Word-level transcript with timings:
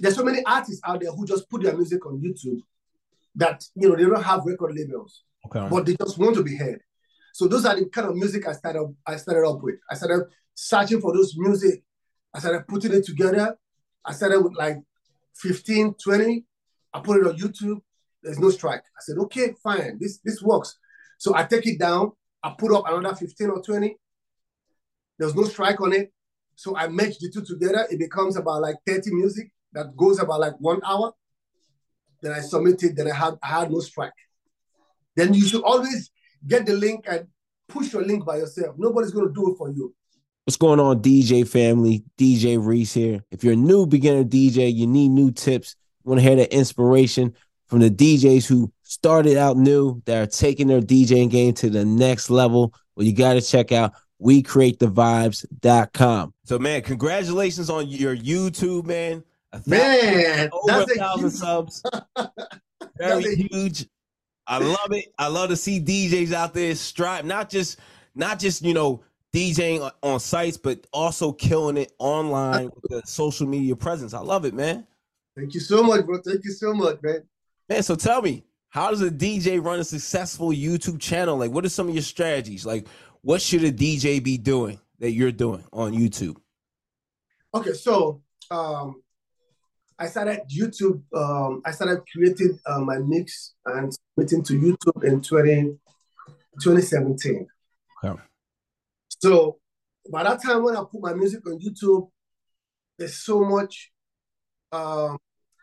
There's 0.00 0.16
so 0.16 0.24
many 0.24 0.44
artists 0.44 0.80
out 0.84 1.00
there 1.00 1.12
who 1.12 1.26
just 1.26 1.48
put 1.48 1.62
their 1.62 1.76
music 1.76 2.04
on 2.06 2.20
YouTube 2.20 2.60
that 3.36 3.64
you 3.74 3.88
know 3.88 3.96
they 3.96 4.04
don't 4.04 4.22
have 4.22 4.44
record 4.44 4.74
labels, 4.74 5.22
Okay. 5.46 5.66
but 5.70 5.86
they 5.86 5.96
just 5.96 6.18
want 6.18 6.34
to 6.36 6.42
be 6.42 6.56
heard. 6.56 6.80
So 7.32 7.48
those 7.48 7.64
are 7.66 7.74
the 7.78 7.86
kind 7.86 8.08
of 8.08 8.16
music 8.16 8.46
I 8.46 8.52
started 8.52 8.94
I 9.06 9.16
started 9.16 9.46
up 9.48 9.62
with. 9.62 9.76
I 9.90 9.94
started 9.94 10.26
searching 10.54 11.00
for 11.00 11.12
those 11.14 11.34
music. 11.36 11.82
I 12.32 12.38
started 12.40 12.66
putting 12.66 12.92
it 12.92 13.04
together. 13.04 13.56
I 14.04 14.12
started 14.12 14.40
with 14.42 14.54
like 14.56 14.78
15, 15.36 15.94
20. 15.94 16.44
I 16.92 17.00
put 17.00 17.18
it 17.18 17.26
on 17.26 17.36
YouTube. 17.36 17.80
There's 18.22 18.38
no 18.38 18.50
strike. 18.50 18.80
I 18.80 19.00
said, 19.00 19.18
okay, 19.18 19.54
fine. 19.62 19.98
This 20.00 20.18
this 20.24 20.42
works. 20.42 20.76
So 21.18 21.34
I 21.34 21.44
take 21.44 21.66
it 21.66 21.78
down. 21.78 22.12
I 22.42 22.54
put 22.56 22.72
up 22.72 22.84
another 22.86 23.14
15 23.16 23.50
or 23.50 23.62
20. 23.62 23.96
There's 25.18 25.34
no 25.34 25.44
strike 25.44 25.80
on 25.80 25.92
it. 25.92 26.12
So 26.56 26.76
I 26.76 26.88
merge 26.88 27.18
the 27.18 27.30
two 27.30 27.42
together. 27.44 27.86
It 27.90 27.98
becomes 27.98 28.36
about 28.36 28.62
like 28.62 28.76
30 28.86 29.12
music 29.12 29.50
that 29.74 29.96
goes 29.96 30.18
about 30.18 30.40
like 30.40 30.54
one 30.58 30.80
hour. 30.84 31.12
Then 32.22 32.32
I 32.32 32.40
submit 32.40 32.82
it. 32.82 32.96
Then 32.96 33.10
I 33.10 33.14
had 33.14 33.34
I 33.42 33.60
had 33.60 33.70
no 33.70 33.80
strike. 33.80 34.12
Then 35.14 35.34
you 35.34 35.46
should 35.46 35.62
always 35.62 36.10
get 36.46 36.66
the 36.66 36.74
link 36.74 37.04
and 37.08 37.26
push 37.68 37.92
your 37.92 38.02
link 38.02 38.24
by 38.24 38.38
yourself. 38.38 38.76
Nobody's 38.78 39.12
gonna 39.12 39.32
do 39.32 39.52
it 39.52 39.58
for 39.58 39.70
you. 39.70 39.94
What's 40.44 40.56
going 40.56 40.80
on, 40.80 41.00
DJ 41.00 41.48
family? 41.48 42.04
DJ 42.18 42.64
Reese 42.64 42.92
here. 42.92 43.24
If 43.30 43.44
you're 43.44 43.54
a 43.54 43.56
new 43.56 43.86
beginner 43.86 44.24
DJ, 44.24 44.72
you 44.72 44.86
need 44.86 45.08
new 45.08 45.30
tips. 45.30 45.76
You 46.04 46.10
want 46.10 46.20
to 46.20 46.26
hear 46.26 46.36
the 46.36 46.54
inspiration 46.54 47.34
from 47.66 47.78
the 47.78 47.90
DJs 47.90 48.46
who 48.46 48.70
started 48.82 49.38
out 49.38 49.56
new 49.56 50.02
that 50.04 50.22
are 50.22 50.26
taking 50.26 50.66
their 50.66 50.82
DJing 50.82 51.30
game 51.30 51.54
to 51.54 51.70
the 51.70 51.86
next 51.86 52.28
level. 52.28 52.74
Well, 52.94 53.06
you 53.06 53.14
got 53.14 53.32
to 53.34 53.40
check 53.40 53.72
out 53.72 53.94
WeCreateTheVibes.com. 54.22 56.34
So, 56.44 56.58
man, 56.58 56.82
congratulations 56.82 57.70
on 57.70 57.88
your 57.88 58.14
YouTube, 58.14 58.84
man. 58.84 59.24
Thousand- 59.62 59.70
Man, 59.70 60.50
over 60.52 60.66
that's 60.66 60.90
a 60.92 60.94
thousand 60.94 61.30
huge- 61.30 61.32
subs. 61.34 61.82
Very 62.98 63.24
a- 63.24 63.36
huge. 63.36 63.86
I 64.46 64.58
love 64.58 64.92
it. 64.92 65.06
I 65.18 65.28
love 65.28 65.48
to 65.50 65.56
see 65.56 65.80
DJs 65.80 66.32
out 66.32 66.52
there 66.54 66.74
strive, 66.74 67.24
not 67.24 67.48
just 67.48 67.78
not 68.14 68.38
just 68.38 68.62
you 68.62 68.74
know 68.74 69.02
DJing 69.34 69.82
on- 69.82 69.92
on 70.02 70.20
sites, 70.20 70.56
but 70.56 70.86
also 70.92 71.32
killing 71.32 71.76
it 71.76 71.92
online 71.98 72.66
with 72.66 72.84
the 72.90 73.02
social 73.06 73.46
media 73.46 73.74
presence. 73.74 74.12
I 74.14 74.20
love 74.20 74.44
it, 74.44 74.54
man. 74.54 74.86
Thank 75.36 75.54
you 75.54 75.60
so 75.60 75.82
much, 75.82 76.04
bro. 76.06 76.18
Thank 76.24 76.44
you 76.44 76.52
so 76.52 76.72
much, 76.74 76.98
man. 77.02 77.22
Man, 77.68 77.82
so 77.82 77.96
tell 77.96 78.22
me, 78.22 78.44
how 78.68 78.90
does 78.90 79.00
a 79.02 79.10
DJ 79.10 79.64
run 79.64 79.80
a 79.80 79.84
successful 79.84 80.50
YouTube 80.50 81.00
channel? 81.00 81.36
Like, 81.36 81.50
what 81.50 81.64
are 81.64 81.68
some 81.70 81.88
of 81.88 81.94
your 81.94 82.02
strategies? 82.02 82.64
Like, 82.66 82.86
what 83.22 83.40
should 83.42 83.64
a 83.64 83.72
DJ 83.72 84.22
be 84.22 84.36
doing 84.36 84.78
that 85.00 85.12
you're 85.12 85.32
doing 85.32 85.64
on 85.72 85.92
YouTube? 85.92 86.36
Okay, 87.54 87.72
so 87.72 88.20
um, 88.50 89.02
I 89.98 90.06
started 90.06 90.40
YouTube. 90.50 91.02
Um, 91.14 91.62
I 91.64 91.70
started 91.70 92.02
creating 92.12 92.58
uh, 92.66 92.80
my 92.80 92.98
mix 92.98 93.54
and 93.66 93.94
submitting 94.16 94.42
to 94.44 94.54
YouTube 94.54 95.04
in 95.04 95.20
20, 95.22 95.78
2017. 96.60 97.46
Okay. 98.02 98.20
So 99.22 99.58
by 100.10 100.24
that 100.24 100.42
time, 100.42 100.64
when 100.64 100.76
I 100.76 100.80
put 100.80 101.00
my 101.00 101.14
music 101.14 101.46
on 101.46 101.58
YouTube, 101.58 102.08
there's 102.98 103.24
so 103.24 103.44
much 103.44 103.92
um, 104.72 105.16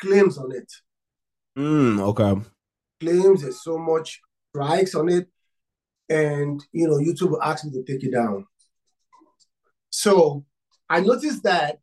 claims 0.00 0.38
on 0.38 0.52
it. 0.52 0.72
Mm, 1.58 2.00
okay. 2.00 2.40
Claims. 3.00 3.42
There's 3.42 3.62
so 3.62 3.78
much 3.78 4.20
strikes 4.50 4.94
on 4.94 5.08
it, 5.08 5.28
and 6.08 6.62
you 6.72 6.86
know 6.88 6.96
YouTube 6.96 7.30
will 7.30 7.42
ask 7.42 7.64
me 7.64 7.72
to 7.72 7.82
take 7.82 8.04
it 8.04 8.12
down. 8.12 8.46
So 9.90 10.44
I 10.88 11.00
noticed 11.00 11.42
that 11.42 11.78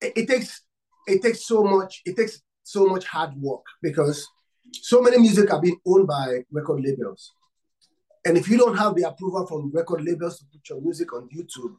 it 0.00 0.26
takes 0.26 0.62
it 1.10 1.22
takes 1.22 1.46
so 1.46 1.62
much 1.62 2.02
it 2.04 2.16
takes 2.16 2.40
so 2.62 2.86
much 2.86 3.04
hard 3.04 3.34
work 3.36 3.62
because 3.82 4.26
so 4.72 5.00
many 5.00 5.18
music 5.18 5.52
are 5.52 5.60
being 5.60 5.78
owned 5.86 6.06
by 6.06 6.44
record 6.52 6.80
labels. 6.84 7.32
And 8.24 8.36
if 8.36 8.48
you 8.48 8.58
don't 8.58 8.76
have 8.76 8.94
the 8.94 9.02
approval 9.08 9.46
from 9.46 9.70
record 9.72 10.02
labels 10.04 10.38
to 10.38 10.44
put 10.52 10.68
your 10.68 10.80
music 10.80 11.12
on 11.12 11.28
YouTube, 11.34 11.74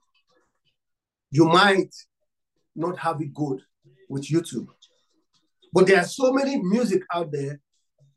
you 1.30 1.46
might 1.46 1.94
not 2.76 2.98
have 2.98 3.22
it 3.22 3.34
good 3.34 3.62
with 4.10 4.24
YouTube. 4.24 4.68
But 5.72 5.88
there 5.88 6.00
are 6.00 6.04
so 6.06 6.34
many 6.34 6.62
music 6.62 7.04
out 7.14 7.32
there 7.32 7.60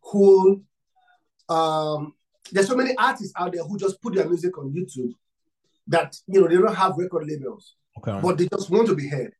who 0.02 0.62
um 1.48 2.14
there's 2.50 2.68
so 2.68 2.76
many 2.76 2.96
artists 2.96 3.32
out 3.38 3.52
there 3.52 3.62
who 3.62 3.78
just 3.78 4.00
put 4.02 4.14
their 4.14 4.28
music 4.28 4.56
on 4.58 4.72
YouTube 4.72 5.12
that 5.86 6.16
you 6.26 6.40
know 6.40 6.48
they 6.48 6.56
don't 6.56 6.74
have 6.74 6.96
record 6.96 7.26
labels 7.26 7.74
Okay. 7.98 8.18
but 8.20 8.36
they 8.38 8.48
just 8.48 8.70
want 8.70 8.88
to 8.88 8.94
be 8.96 9.08
heard. 9.08 9.32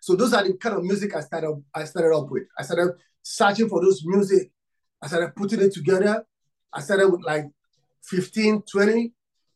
So 0.00 0.16
those 0.16 0.32
are 0.32 0.42
the 0.42 0.54
kind 0.56 0.76
of 0.76 0.84
music 0.84 1.14
I 1.14 1.20
started 1.20 1.62
I 1.74 1.84
started 1.84 2.14
up 2.16 2.30
with. 2.30 2.44
I 2.58 2.62
started 2.62 2.94
searching 3.22 3.68
for 3.68 3.82
those 3.82 4.02
music. 4.04 4.50
I 5.02 5.06
started 5.06 5.34
putting 5.34 5.60
it 5.60 5.72
together. 5.72 6.24
I 6.72 6.80
started 6.80 7.10
with 7.10 7.22
like 7.22 7.46
15, 8.04 8.62
20. 8.70 9.12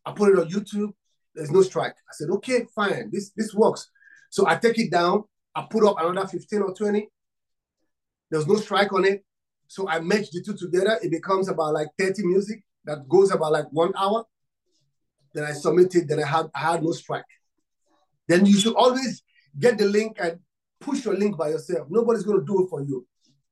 I 0.07 0.13
put 0.13 0.31
it 0.31 0.39
on 0.39 0.49
YouTube. 0.49 0.93
There's 1.35 1.51
no 1.51 1.63
strike. 1.63 1.93
I 1.93 2.13
said, 2.13 2.29
okay, 2.31 2.67
fine. 2.75 3.11
This 3.13 3.31
this 3.37 3.55
works. 3.55 3.89
So 4.31 4.47
I 4.47 4.57
take 4.57 4.79
it 4.79 4.91
down. 4.91 5.25
I 5.55 5.67
put 5.71 5.85
up 5.85 5.97
another 5.99 6.27
15 6.27 6.63
or 6.63 6.75
20. 6.75 7.09
There's 8.31 8.47
no 8.47 8.57
strike 8.57 8.93
on 8.93 9.05
it. 9.05 9.25
So 9.69 9.89
I 9.89 10.01
merge 10.01 10.31
the 10.31 10.43
two 10.43 10.55
together. 10.57 10.99
It 11.03 11.11
becomes 11.11 11.49
about 11.49 11.75
like 11.75 11.89
30 11.99 12.25
music 12.27 12.63
that 12.85 13.09
goes 13.09 13.31
about 13.31 13.53
like 13.53 13.67
one 13.71 13.93
hour. 13.97 14.25
Then 15.33 15.45
I 15.45 15.53
submit 15.53 15.95
it. 15.95 16.09
Then 16.09 16.23
I 16.23 16.27
had 16.27 16.47
I 16.55 16.59
had 16.73 16.83
no 16.83 16.93
strike 16.93 17.25
then 18.29 18.47
you 18.47 18.59
should 18.59 18.75
always 18.75 19.23
get 19.59 19.79
the 19.79 19.87
link 19.87 20.17
and 20.21 20.39
push 20.81 21.05
your 21.05 21.17
link 21.17 21.37
by 21.37 21.49
yourself. 21.49 21.89
Nobody's 21.91 22.25
going 22.25 22.41
to 22.41 22.47
do 22.47 22.65
it 22.65 22.69
for 22.69 22.83
you. 22.83 23.07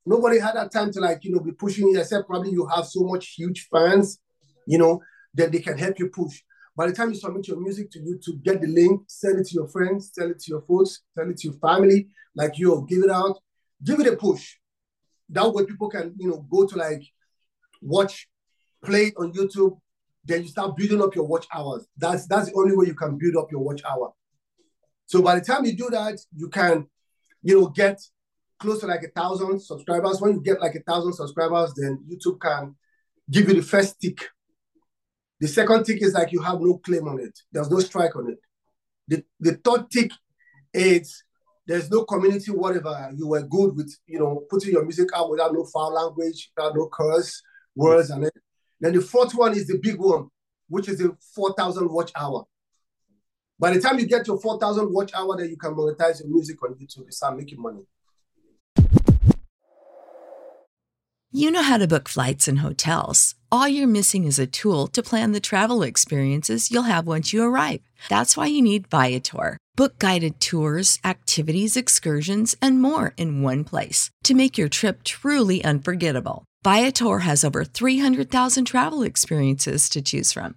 Nobody 0.04 0.38
had 0.38 0.56
that 0.56 0.72
time 0.72 0.92
to 0.92 1.00
like, 1.00 1.24
you 1.24 1.32
know, 1.32 1.40
be 1.40 1.52
pushing 1.52 1.94
it, 1.94 1.98
except 1.98 2.26
probably 2.26 2.50
you 2.50 2.66
have 2.66 2.86
so 2.86 3.04
much 3.04 3.34
huge 3.34 3.68
fans, 3.70 4.18
you 4.66 4.78
know, 4.78 5.00
that 5.34 5.52
they 5.52 5.60
can 5.60 5.78
help 5.78 5.98
you 5.98 6.08
push. 6.08 6.42
By 6.74 6.86
the 6.86 6.92
time 6.92 7.10
you 7.10 7.16
submit 7.16 7.48
your 7.48 7.60
music 7.60 7.90
to 7.92 8.00
YouTube, 8.00 8.42
get 8.42 8.60
the 8.60 8.66
link, 8.66 9.02
send 9.06 9.38
it 9.38 9.46
to 9.48 9.54
your 9.54 9.68
friends, 9.68 10.10
tell 10.10 10.30
it 10.30 10.40
to 10.40 10.50
your 10.50 10.62
folks, 10.62 11.02
tell 11.16 11.28
it 11.28 11.36
to 11.38 11.48
your 11.48 11.58
family, 11.58 12.08
like 12.34 12.58
yo, 12.58 12.80
give 12.80 13.04
it 13.04 13.10
out, 13.10 13.38
give 13.84 14.00
it 14.00 14.06
a 14.06 14.16
push. 14.16 14.56
That 15.28 15.52
way 15.52 15.64
people 15.66 15.88
can, 15.88 16.14
you 16.16 16.28
know, 16.28 16.46
go 16.50 16.66
to 16.66 16.76
like 16.76 17.02
watch, 17.80 18.28
play 18.84 19.06
it 19.06 19.14
on 19.18 19.32
YouTube, 19.32 19.78
then 20.24 20.42
you 20.42 20.48
start 20.48 20.76
building 20.76 21.02
up 21.02 21.14
your 21.14 21.26
watch 21.26 21.46
hours. 21.54 21.86
That's 21.96 22.26
that's 22.26 22.50
the 22.50 22.54
only 22.54 22.76
way 22.76 22.86
you 22.86 22.94
can 22.94 23.18
build 23.18 23.36
up 23.36 23.50
your 23.50 23.60
watch 23.60 23.82
hour. 23.84 24.12
So 25.12 25.20
by 25.20 25.34
the 25.34 25.44
time 25.44 25.66
you 25.66 25.76
do 25.76 25.90
that, 25.90 26.18
you 26.34 26.48
can, 26.48 26.86
you 27.42 27.60
know, 27.60 27.66
get 27.66 28.00
close 28.58 28.80
to 28.80 28.86
like 28.86 29.02
a 29.02 29.08
thousand 29.08 29.60
subscribers. 29.60 30.22
When 30.22 30.32
you 30.32 30.40
get 30.40 30.58
like 30.58 30.74
a 30.74 30.80
thousand 30.80 31.12
subscribers, 31.12 31.74
then 31.76 32.02
YouTube 32.10 32.40
can 32.40 32.74
give 33.30 33.46
you 33.46 33.56
the 33.56 33.62
first 33.62 34.00
tick. 34.00 34.26
The 35.38 35.48
second 35.48 35.84
tick 35.84 36.00
is 36.00 36.14
like 36.14 36.32
you 36.32 36.40
have 36.40 36.62
no 36.62 36.78
claim 36.78 37.06
on 37.08 37.20
it. 37.20 37.38
There's 37.52 37.70
no 37.70 37.80
strike 37.80 38.16
on 38.16 38.30
it. 38.30 38.38
The, 39.06 39.22
the 39.38 39.60
third 39.62 39.90
tick 39.90 40.12
is 40.72 41.22
there's 41.66 41.90
no 41.90 42.04
community, 42.04 42.50
whatever. 42.50 43.12
You 43.14 43.28
were 43.28 43.42
good 43.42 43.76
with, 43.76 43.94
you 44.06 44.18
know, 44.18 44.44
putting 44.48 44.72
your 44.72 44.82
music 44.82 45.10
out 45.14 45.28
without 45.28 45.52
no 45.52 45.66
foul 45.66 45.92
language, 45.92 46.50
without 46.56 46.74
no 46.74 46.88
curse 46.90 47.42
words 47.76 48.08
and. 48.08 48.30
Then 48.80 48.94
the 48.94 49.02
fourth 49.02 49.34
one 49.34 49.52
is 49.52 49.66
the 49.66 49.78
big 49.78 49.98
one, 49.98 50.28
which 50.68 50.88
is 50.88 50.96
the 50.96 51.14
4,000 51.34 51.88
watch 51.90 52.10
hour. 52.16 52.46
By 53.62 53.72
the 53.72 53.80
time 53.80 54.00
you 54.00 54.06
get 54.08 54.26
your 54.26 54.40
4,000 54.40 54.92
watch 54.92 55.12
hour, 55.14 55.36
then 55.36 55.48
you 55.48 55.56
can 55.56 55.72
monetize 55.72 56.18
your 56.18 56.28
music 56.28 56.60
on 56.64 56.74
YouTube 56.74 57.04
and 57.04 57.14
start 57.14 57.36
making 57.36 57.62
money. 57.62 57.86
You 61.30 61.48
know 61.52 61.62
how 61.62 61.78
to 61.78 61.86
book 61.86 62.08
flights 62.08 62.48
and 62.48 62.58
hotels. 62.58 63.36
All 63.52 63.68
you're 63.68 63.86
missing 63.86 64.24
is 64.24 64.40
a 64.40 64.48
tool 64.48 64.88
to 64.88 65.00
plan 65.00 65.30
the 65.30 65.38
travel 65.38 65.84
experiences 65.84 66.72
you'll 66.72 66.90
have 66.90 67.06
once 67.06 67.32
you 67.32 67.44
arrive. 67.44 67.82
That's 68.08 68.36
why 68.36 68.46
you 68.46 68.62
need 68.62 68.88
Viator. 68.88 69.58
Book 69.76 69.96
guided 70.00 70.40
tours, 70.40 70.98
activities, 71.04 71.76
excursions, 71.76 72.56
and 72.60 72.82
more 72.82 73.14
in 73.16 73.42
one 73.42 73.62
place 73.62 74.10
to 74.24 74.34
make 74.34 74.58
your 74.58 74.68
trip 74.68 75.04
truly 75.04 75.62
unforgettable. 75.62 76.44
Viator 76.64 77.20
has 77.20 77.44
over 77.44 77.64
300,000 77.64 78.64
travel 78.64 79.04
experiences 79.04 79.88
to 79.88 80.02
choose 80.02 80.32
from 80.32 80.56